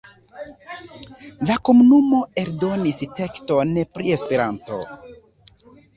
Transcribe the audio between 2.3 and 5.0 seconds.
eldonis tekston pri Esperanto.